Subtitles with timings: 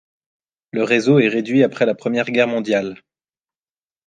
[0.71, 3.03] Le réseau est réduit après la Première Guerre mondiale.